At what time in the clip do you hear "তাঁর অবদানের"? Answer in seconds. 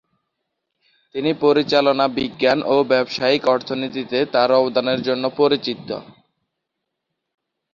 4.33-4.99